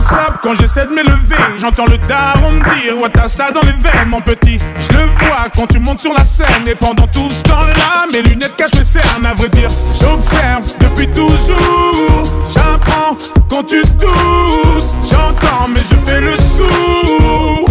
sable 0.00 0.38
quand 0.42 0.54
j'essaie 0.54 0.86
de 0.86 0.92
m'élever. 0.92 1.58
J'entends 1.58 1.86
le 1.86 1.98
daron 1.98 2.52
me 2.52 2.80
dire 2.80 2.98
Ouais, 3.00 3.10
t'as 3.12 3.28
ça 3.28 3.50
dans 3.50 3.62
les 3.62 3.72
veines, 3.72 4.08
mon 4.08 4.20
petit. 4.20 4.58
Je 4.76 4.96
le 4.96 5.04
vois 5.04 5.48
quand 5.54 5.66
tu 5.66 5.78
montes 5.78 6.00
sur 6.00 6.12
la 6.12 6.24
scène. 6.24 6.66
Et 6.66 6.74
pendant 6.74 7.06
tout 7.06 7.30
ce 7.30 7.42
temps-là, 7.42 8.06
mes 8.12 8.22
lunettes 8.22 8.56
cachent 8.56 8.74
mes 8.74 8.84
cernes. 8.84 9.26
À 9.26 9.34
vrai 9.34 9.48
dire, 9.48 9.70
j'observe 10.00 10.64
depuis 10.80 11.08
toujours. 11.08 12.22
J'apprends 12.52 13.16
quand 13.48 13.64
tu 13.64 13.82
doutes. 13.82 14.94
J'entends, 15.10 15.68
mais 15.68 15.80
je 15.80 15.96
fais 15.96 16.20
le 16.20 16.36
sourd. 16.36 17.68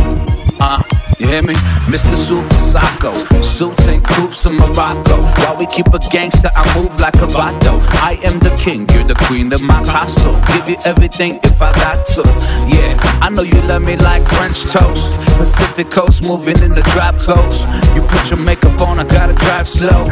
Uh, 0.60 0.97
you 1.19 1.27
hear 1.27 1.43
me? 1.43 1.55
Mr. 1.93 2.17
Super 2.17 2.59
Psycho. 2.59 3.13
Suits 3.41 3.87
and 3.87 4.03
coops 4.05 4.47
in 4.47 4.57
Morocco. 4.57 5.23
While 5.43 5.57
we 5.59 5.67
keep 5.67 5.87
a 5.89 5.99
gangster, 6.11 6.51
I 6.55 6.63
move 6.77 6.99
like 7.01 7.17
a 7.17 7.27
vato. 7.27 7.81
I 8.11 8.19
am 8.25 8.39
the 8.41 8.55
king, 8.57 8.89
you're 8.91 9.05
the 9.05 9.15
queen 9.27 9.53
of 9.53 9.63
my 9.63 9.83
castle. 9.85 10.35
Give 10.53 10.69
you 10.71 10.77
everything 10.85 11.39
if 11.45 11.61
I 11.61 11.71
got 11.85 12.07
to. 12.15 12.23
Yeah, 12.69 12.97
I 13.21 13.29
know 13.31 13.43
you 13.43 13.61
love 13.63 13.83
me 13.83 13.97
like 13.97 14.23
French 14.37 14.65
toast. 14.65 15.11
Pacific 15.39 15.91
coast, 15.91 16.25
moving 16.25 16.59
in 16.63 16.73
the 16.75 16.83
drop 16.93 17.17
coast. 17.19 17.69
You 17.95 18.03
put 18.03 18.31
your 18.31 18.41
makeup 18.41 18.81
on, 18.81 18.99
I 18.99 19.05
gotta 19.05 19.35
drive 19.35 19.69
slow. 19.69 20.05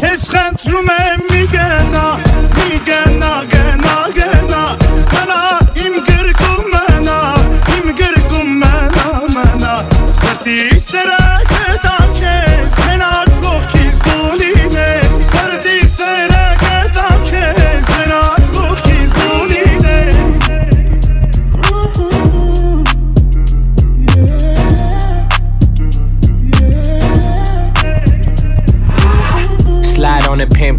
كسخنت 0.00 0.66
رومي 0.68 1.16
ميغانا 1.30 2.18
ميغانا 2.56 3.32
غانا 3.52 3.96
غانا 4.16 4.17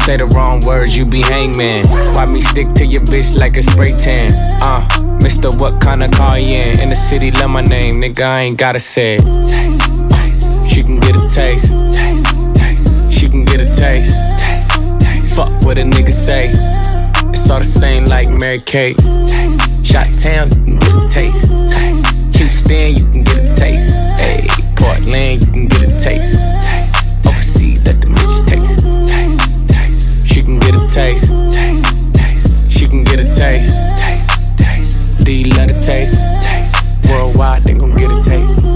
Say 0.00 0.16
the 0.16 0.26
wrong 0.26 0.60
words, 0.60 0.96
you 0.96 1.04
be 1.04 1.22
hangman. 1.22 1.86
Why 2.14 2.24
me 2.24 2.40
stick 2.40 2.72
to 2.74 2.86
your 2.86 3.02
bitch 3.02 3.36
like 3.38 3.56
a 3.56 3.62
spray 3.62 3.94
tan? 3.96 4.32
Uh, 4.60 5.18
Mister, 5.22 5.50
what 5.50 5.80
kind 5.80 6.02
of 6.02 6.10
car 6.10 6.38
you 6.38 6.54
in? 6.54 6.80
In 6.80 6.88
the 6.88 6.96
city, 6.96 7.30
love 7.30 7.50
my 7.50 7.60
name, 7.62 8.00
nigga, 8.00 8.22
I 8.22 8.40
ain't 8.40 8.58
gotta 8.58 8.80
say 8.80 9.16
it. 9.16 9.20
Taste, 9.46 10.10
taste. 10.10 10.70
She 10.70 10.82
can 10.82 10.98
get 10.98 11.14
a 11.14 11.28
taste. 11.28 11.72
Taste, 11.92 12.56
taste. 12.56 13.12
She 13.12 13.28
can 13.28 13.44
get 13.44 13.60
a 13.60 13.66
taste. 13.76 14.16
Taste, 14.40 15.00
taste. 15.00 15.36
Fuck 15.36 15.52
what 15.64 15.78
a 15.78 15.82
nigga 15.82 16.12
say. 16.12 16.50
It's 17.30 17.48
all 17.50 17.60
the 17.60 17.64
same 17.64 18.06
like 18.06 18.28
Mary 18.28 18.58
Kate. 18.58 18.98
Shot 19.84 20.08
town, 20.18 20.48
you 20.48 20.64
can 20.64 20.78
get 20.78 20.94
a 20.96 21.08
taste. 21.08 21.50
Taste. 21.72 22.36
Houston, 22.36 22.96
you 22.96 23.04
can 23.12 23.22
get 23.22 23.38
a 23.38 23.54
taste. 23.54 23.94
Hey, 24.18 24.48
Portland, 24.76 25.42
you 25.42 25.52
can 25.52 25.66
get 25.68 25.82
a. 25.82 26.00
Taste. 26.00 26.49
Taste. 30.90 31.32
Taste. 31.52 32.14
Taste. 32.14 32.72
She 32.72 32.88
can 32.88 33.04
get 33.04 33.20
a 33.20 33.34
taste. 33.34 33.74
Taste. 33.98 34.58
Taste. 34.58 35.24
Do 35.24 35.32
love 35.50 35.68
the 35.68 35.80
taste? 35.80 36.18
Taste. 36.42 37.08
Worldwide, 37.08 37.62
they 37.62 37.74
gon' 37.74 37.96
get 37.96 38.10
a 38.10 38.22
taste. 38.22 38.69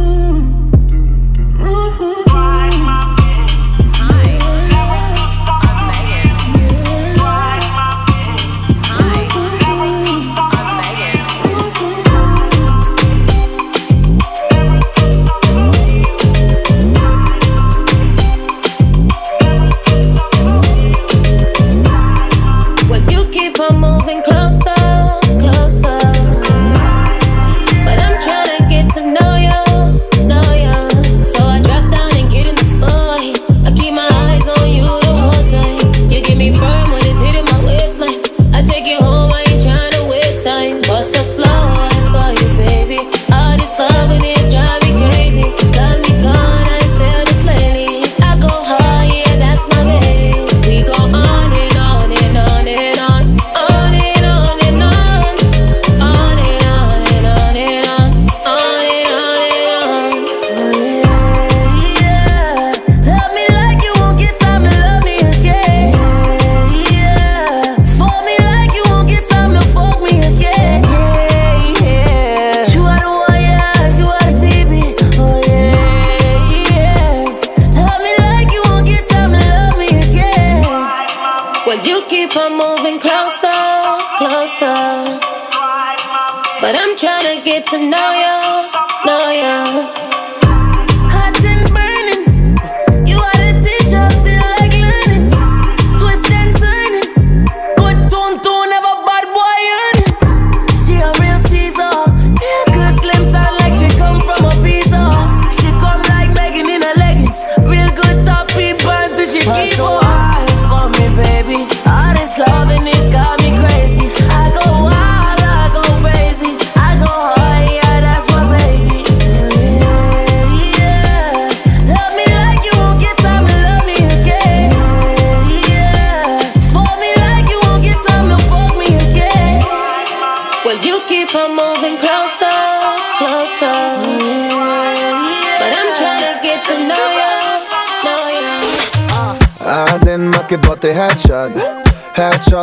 Get 87.54 87.68
to 87.68 87.78
know 87.78 88.10
you, 88.22 88.53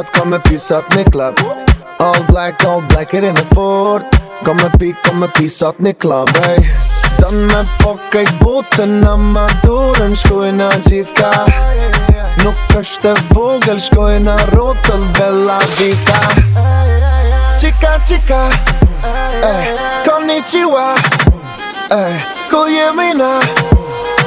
shot 0.01 0.13
Kom 0.13 0.29
me 0.29 0.39
pit 0.39 0.61
sot 0.61 0.85
në 0.95 1.05
klub 1.11 1.39
All 2.01 2.23
black, 2.29 2.63
all 2.65 2.81
black, 2.89 3.13
edhe 3.13 3.29
në 3.29 3.43
fort. 3.53 4.05
Kom 4.45 4.57
me 4.57 4.69
pit, 4.79 4.95
kom 5.05 5.19
me 5.21 5.27
pit 5.37 5.51
sot 5.53 5.77
në 5.79 5.93
klub, 6.01 6.29
ey 6.47 6.57
Don 7.19 7.45
me 7.45 7.61
po 7.81 7.97
krejt 8.09 8.31
botën 8.41 9.01
në 9.03 9.13
madurën 9.35 10.15
Shkojnë 10.17 10.57
në 10.57 10.69
gjithë 10.87 11.13
ka. 11.19 11.31
Nuk 12.41 12.75
është 12.79 13.11
e 13.11 13.25
vogël 13.35 13.81
Shkojnë 13.83 14.25
në 14.25 14.49
rotëll 14.55 15.05
Bella 15.19 15.59
Vita. 15.77 16.19
Qika, 17.61 17.93
qika 18.09 18.41
Ey, 19.45 19.69
konnichiwa 20.07 20.87
Ey, 21.93 22.17
ku 22.49 22.65
jemi 22.71 23.11
na? 23.21 23.35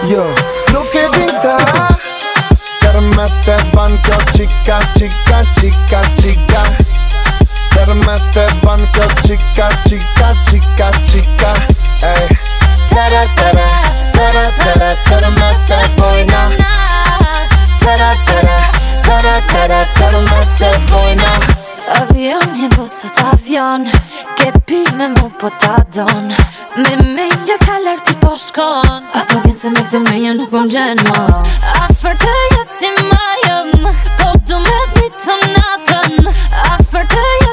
Jo, 0.07 0.29
nuk 0.71 0.95
e 0.95 1.09
dinta. 1.17 2.14
Permette 3.05 3.63
banco 3.73 4.17
chica, 4.33 4.79
chica, 4.95 5.45
chica, 5.53 6.01
chica. 6.15 6.63
Permette 7.75 8.47
banco 8.63 9.07
chica, 9.21 9.69
chica, 9.85 10.35
chica, 10.43 10.91
chica. 11.03 11.53
Ey. 12.01 12.29
Tere, 12.89 13.29
tere, 13.35 13.67
tere, 14.11 14.53
tere, 14.57 14.97
permette 15.05 15.91
boina. 15.97 16.49
Tere, 17.79 18.19
tere, 18.25 18.71
tere, 19.03 19.43
tere, 19.49 19.87
permette 19.93 20.79
boina. 20.89 21.54
Avion, 21.85 22.45
një 22.57 22.69
po 22.73 22.87
sot 22.89 23.19
avion 23.29 23.85
Ket 24.39 24.71
me 24.97 25.09
mu 25.09 25.29
po 25.39 25.51
ta 25.61 25.77
don. 25.95 26.33
Me 26.77 26.97
me 27.15 27.27
një 27.45 27.57
salar 27.65 28.01
ti 28.01 28.15
po 28.23 28.33
shkon. 28.41 29.05
A 29.13 29.21
po 29.29 29.41
vjen 29.45 29.55
se 29.55 29.71
me 29.71 29.83
këtë 29.85 30.01
me 30.07 30.17
një 30.25 30.35
nuk 30.39 30.51
po 30.51 30.65
më 30.65 30.73
gjenë 30.73 31.05
më 31.05 31.19
A 31.83 31.89
fërte 32.01 32.37
jo 32.55 32.63
ti 32.79 32.93
majëm 33.11 33.73
Po 34.19 34.33
du 34.49 34.63
me 34.65 34.79
të 34.95 35.01
ditëm 35.01 35.49
natën. 35.57 36.33
A 36.65 36.79
fërte 36.91 37.27
jo 37.43 37.44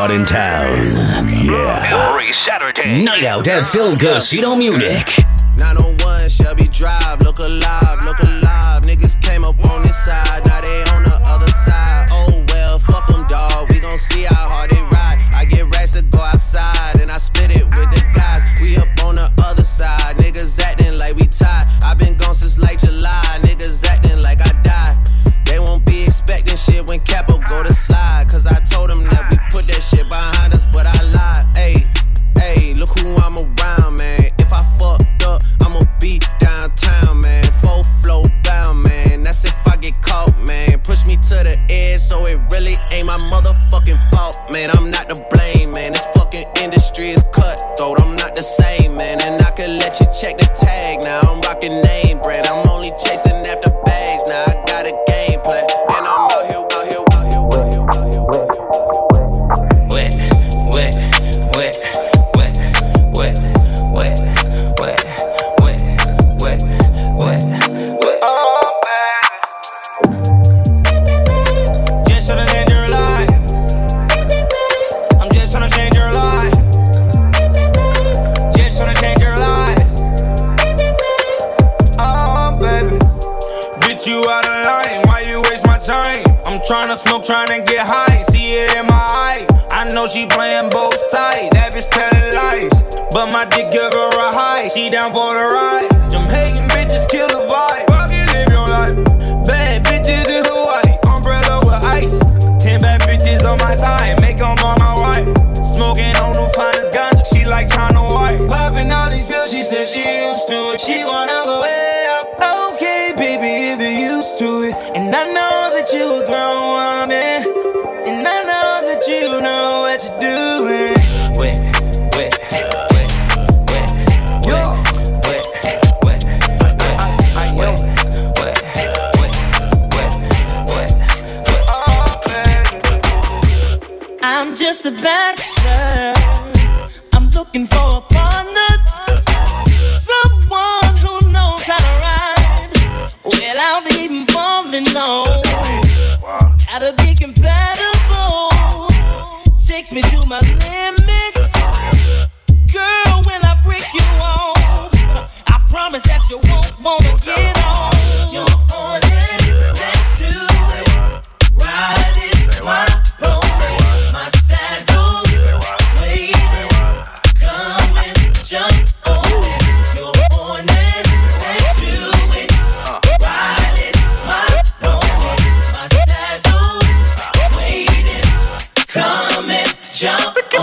spot 0.00 0.10
in 0.10 0.24
town. 0.24 0.96
Yeah. 1.44 2.08
Every 2.08 2.32
Saturday. 2.32 3.02
Night 3.04 3.24
out 3.24 3.46
at 3.48 3.66
Phil 3.66 3.98
Casino 3.98 4.54
Munich. 4.54 5.08
901 5.58 6.30
Shelby 6.30 6.68
Drive, 6.68 7.20
look 7.20 7.38
alive. 7.38 7.89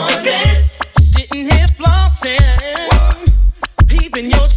morning, 0.08 0.70
sitting 0.99 1.49
here 1.49 1.68
flossing, 1.68 2.88
what? 2.89 3.34
peeping 3.88 4.32
your. 4.32 4.57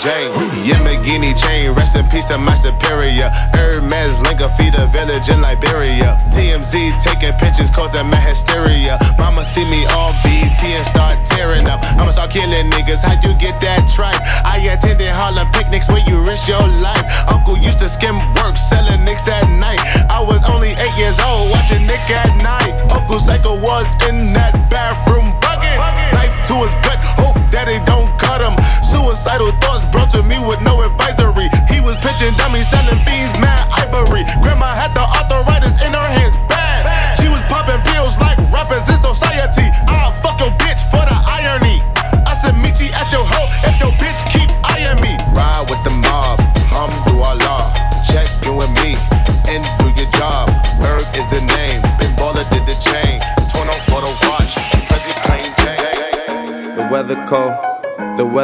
Jane. 0.00 0.32
Yamagini 0.64 1.36
chain, 1.36 1.72
rest 1.72 1.94
in 1.94 2.08
peace 2.08 2.24
to 2.26 2.38
my 2.38 2.54
superior. 2.54 3.28
Hermes 3.52 4.16
feed 4.56 4.74
a 4.74 4.86
village 4.86 5.28
in 5.28 5.40
Liberia. 5.42 6.16
TMZ 6.32 6.96
taking 7.04 7.36
pictures 7.36 7.70
causing 7.70 8.08
my 8.08 8.16
hysteria. 8.16 8.98
Mama 9.18 9.44
see 9.44 9.64
me 9.68 9.84
on 9.92 10.16
BT 10.24 10.72
and 10.72 10.86
start 10.86 11.18
tearing 11.26 11.68
up. 11.68 11.84
I'ma 12.00 12.10
start 12.10 12.30
killing 12.30 12.70
niggas. 12.70 13.02
How 13.04 13.20
you 13.20 13.36
get 13.36 13.60
that 13.60 13.84
tripe? 13.92 14.20
I 14.44 14.58
attended 14.72 15.08
Harlem 15.08 15.50
picnics 15.52 15.88
where 15.88 16.04
you 16.08 16.22
risk 16.24 16.48
your 16.48 16.62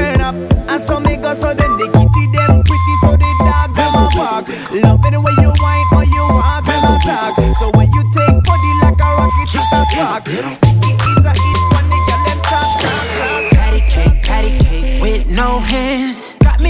You 0.00 0.06
a 0.06 0.16
burn 0.16 0.20
up. 0.20 0.34
And 0.70 0.80
so 0.80 1.00
me 1.00 1.16
go 1.16 1.34
so 1.34 1.52
then 1.52 1.76
the 1.76 1.86
kitty 1.92 2.24
them 2.32 2.62
pretty 2.64 2.94
so 3.02 3.12
the 3.12 3.30
dog 3.44 3.74
them 3.76 3.94
a 3.94 4.08
walk. 4.16 4.48
Love 4.72 5.04
it 5.04 5.12
the 5.12 5.20
way 5.20 5.32
you 5.38 5.52
whine 5.60 5.86
or 5.92 6.04
you 6.04 6.24
walk 6.24 6.66
and 6.68 6.84
a 6.84 6.94
talk. 7.04 7.36
So 7.58 7.70
when 7.76 7.92
you 7.92 8.02
take 8.14 8.44
body 8.44 8.72
like 8.82 9.00
a 9.00 9.08
rocket, 9.16 9.48
just 9.48 9.72
a 9.72 9.84
spark. 9.92 10.26
It 10.26 10.40
is 10.40 11.24
a 11.24 11.32
hit 11.36 11.60
when 11.72 11.86
the 11.90 11.98
girl 12.08 12.22
them 12.24 12.40
talk, 12.48 12.80
talk, 12.80 13.06
talk. 13.18 13.50
Patty 13.52 13.80
cake, 13.92 14.22
patty 14.22 14.58
cake 14.58 15.02
with 15.02 15.26
no 15.28 15.58
hands. 15.58 16.39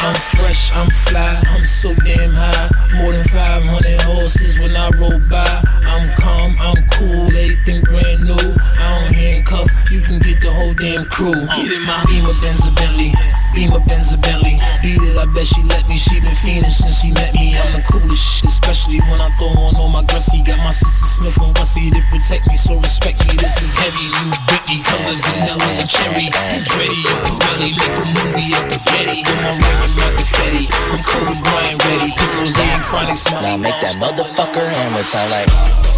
I'm 0.00 0.14
fresh, 0.14 0.70
I'm 0.74 0.88
fly, 0.90 1.42
I'm 1.48 1.64
so 1.64 1.94
damn 2.04 2.30
high. 2.30 2.68
More 2.94 3.12
than 3.12 3.24
500 3.24 4.02
horses 4.02 4.58
when 4.58 4.76
I 4.76 4.90
roll 4.96 5.18
by. 5.28 5.47
Damn 10.78 11.04
crew. 11.10 11.34
Get 11.34 11.70
in 11.74 11.82
my 11.82 11.98
Beamer 12.06 12.34
Benz 12.38 12.62
a 12.62 12.70
Bentley, 12.78 13.10
Beamer 13.54 13.82
Benz 13.84 14.14
a 14.14 14.18
Bentley. 14.18 14.62
Beat 14.80 15.02
it, 15.02 15.18
I 15.18 15.26
bet 15.34 15.46
she 15.46 15.62
let 15.66 15.82
me. 15.90 15.98
She 15.98 16.22
been 16.22 16.34
fiending 16.38 16.70
since 16.70 17.02
she 17.02 17.10
met 17.12 17.34
me. 17.34 17.58
I'm 17.58 17.70
the 17.74 17.82
coolest 17.90 18.22
shit, 18.22 18.50
especially 18.50 19.02
when 19.10 19.18
I 19.20 19.28
throw 19.36 19.50
on 19.58 19.74
all 19.76 19.90
my 19.90 20.02
Gretzky. 20.06 20.46
Got 20.46 20.58
my 20.62 20.70
sister 20.70 21.06
Smith 21.18 21.38
and 21.42 21.54
Wessie 21.58 21.90
to 21.90 22.00
protect 22.08 22.46
me, 22.46 22.56
so 22.56 22.78
respect 22.78 23.18
me. 23.26 23.34
This 23.36 23.58
is 23.58 23.74
heavy, 23.74 24.06
new 24.06 24.30
Britney, 24.46 24.78
colors 24.86 25.18
vanilla 25.26 25.66
and 25.82 25.88
cherry. 25.90 26.30
Andretti, 26.30 27.02
Pirelli, 27.26 27.70
make 27.74 27.94
a 27.98 28.04
movie 28.14 28.54
up 28.54 28.66
the 28.70 28.78
Getty. 28.78 29.18
With 29.26 29.40
my 29.42 29.52
ring 29.58 29.82
and 29.82 29.94
my 29.98 30.08
confetti, 30.14 30.62
I'm 30.70 30.98
Kobe 31.02 31.34
Bryant 31.42 31.78
ready. 31.90 32.10
People 32.14 32.46
saying 32.46 32.82
chronic 32.86 33.18
smile. 33.18 33.42
Now 33.42 33.56
make 33.58 33.78
that 33.82 33.98
motherfucker 33.98 34.62
hammer 34.62 35.02
time 35.02 35.30
like. 35.30 35.97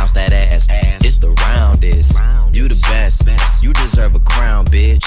Bounce 0.00 0.12
that 0.12 0.32
ass. 0.32 0.66
It's 1.04 1.18
the 1.18 1.28
roundest. 1.28 2.18
You 2.54 2.68
the 2.68 2.80
best. 2.88 3.62
You 3.62 3.74
deserve 3.74 4.14
a 4.14 4.18
crown, 4.20 4.64
bitch. 4.64 5.04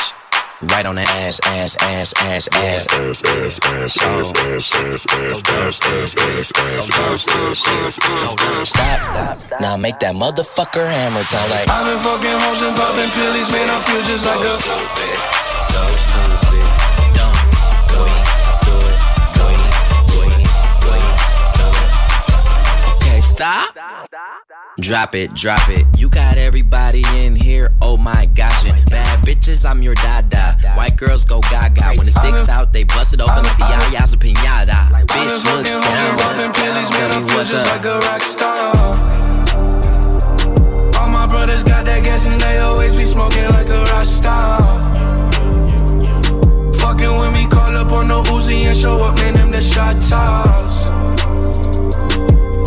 Right 0.61 0.85
on 0.85 0.93
the 0.93 1.01
ass, 1.01 1.39
ass, 1.45 1.75
ass, 1.81 2.13
ass, 2.21 2.47
ass, 2.53 2.87
ass, 2.93 3.23
ass, 3.25 3.59
ass, 3.65 3.97
ass, 3.97 3.97
ass, 3.97 4.35
ass, 4.37 5.05
ass, 5.09 5.41
ass, 5.41 5.41
ass, 5.41 6.53
ass, 6.53 6.93
ass, 6.93 7.25
ass, 7.25 7.97
ass, 8.05 8.69
Stop, 8.69 9.05
stop. 9.07 9.59
Now 9.59 9.77
make 9.77 9.97
that 9.97 10.13
motherfucker 10.13 10.85
hammer 10.85 11.23
time 11.23 11.49
like. 11.49 11.67
I've 11.67 11.89
been 11.89 11.97
fucking 11.97 12.37
hoes 12.45 12.61
and 12.61 12.77
popping 12.77 13.09
pillies, 13.17 13.49
man. 13.49 13.73
I 13.73 13.81
feel 13.89 14.03
just 14.05 14.23
like 14.29 14.45
a. 14.45 14.49
So 15.73 15.81
stupid. 16.05 16.69
Dumb. 17.17 17.33
Go 17.89 18.05
in. 18.05 18.21
Do 18.61 18.77
it. 18.77 19.01
Go 19.41 19.49
in. 19.49 19.57
Go 20.05 20.21
in. 20.21 20.45
Go 20.85 20.93
in. 21.01 21.17
Do 21.57 21.65
it. 21.81 21.89
Okay, 23.01 23.21
stop. 23.21 23.73
Drop 24.79 25.13
it, 25.13 25.35
drop 25.35 25.69
it. 25.69 25.85
You 25.99 26.09
got 26.09 26.37
everybody 26.39 27.03
in 27.13 27.35
here. 27.35 27.71
Oh 27.79 27.95
my 27.95 28.25
gosh. 28.25 28.65
And 28.65 28.89
bad 28.89 29.19
bitches, 29.19 29.69
I'm 29.69 29.83
your 29.83 29.93
dada. 29.93 30.57
White 30.75 30.97
girls 30.97 31.25
go 31.25 31.41
gaga. 31.41 31.89
When 31.95 32.07
it 32.07 32.11
sticks 32.11 32.49
out, 32.49 32.73
they 32.73 32.83
bust 32.83 33.13
it 33.13 33.21
open 33.21 33.43
like 33.43 33.57
the 33.57 33.65
yayas 33.65 34.15
of 34.15 34.19
pinata. 34.19 34.89
Bitch, 35.05 35.45
look 35.45 35.65
down. 35.65 35.83
Tell 36.53 37.21
me 37.21 37.25
what's 37.35 37.53
up. 37.53 37.67
like 37.67 37.85
a 37.85 37.99
rock 37.99 38.21
star. 38.21 38.73
All 40.99 41.09
my 41.09 41.27
brothers 41.27 41.63
got 41.63 41.85
that 41.85 42.01
gas 42.03 42.25
and 42.25 42.41
they 42.41 42.57
always 42.57 42.95
be 42.95 43.05
smoking 43.05 43.45
like 43.49 43.69
a 43.69 43.83
rock 43.83 44.05
star. 44.07 44.59
Fucking 46.79 47.19
with 47.19 47.31
me, 47.31 47.45
call 47.47 47.77
up 47.77 47.91
on 47.91 48.07
the 48.07 48.23
Uzi 48.23 48.63
and 48.63 48.75
show 48.75 48.95
up, 48.95 49.15
man, 49.17 49.35
them 49.35 49.51
the 49.51 49.61
shot 49.61 50.01
toss. 50.01 51.22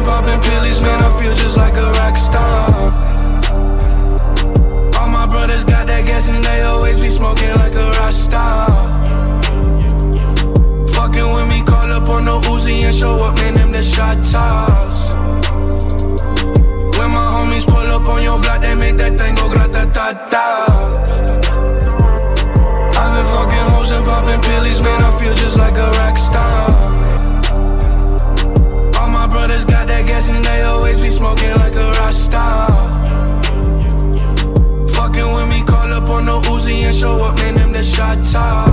Hoes 0.00 0.08
popping 0.08 0.40
pillies, 0.40 0.80
man, 0.80 1.02
I 1.02 1.20
feel 1.20 1.34
just 1.34 1.56
like 1.56 1.74
a 1.74 1.90
rock 1.92 2.16
star. 2.16 2.70
All 4.98 5.08
my 5.08 5.26
brothers 5.26 5.64
got 5.64 5.86
that 5.86 6.04
gas 6.04 6.28
and 6.28 6.42
they 6.44 6.62
always 6.62 6.98
be 6.98 7.10
smoking 7.10 7.54
like 7.54 7.74
a 7.74 7.90
rock 7.90 8.12
star. 8.12 8.68
Fucking 10.88 11.32
with 11.34 11.48
me, 11.48 11.62
call 11.62 11.90
up 11.90 12.08
on 12.08 12.24
the 12.24 12.40
Uzi 12.48 12.82
and 12.82 12.94
show 12.94 13.14
up, 13.16 13.36
man, 13.36 13.54
them 13.54 13.72
the 13.72 13.82
shot 13.82 14.18
toss. 14.24 15.10
When 16.96 17.10
my 17.10 17.28
homies 17.34 17.64
pull 17.64 17.76
up 17.96 18.08
on 18.08 18.22
your 18.22 18.38
block, 18.40 18.62
they 18.62 18.74
make 18.74 18.96
that 18.96 19.18
thing 19.18 19.34
go 19.34 19.48
grata 19.48 19.90
ta 19.92 20.12
ta. 20.30 20.59
top 38.32 38.69